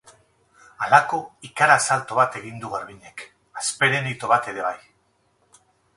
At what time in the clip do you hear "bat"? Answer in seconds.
2.21-2.37, 4.33-4.51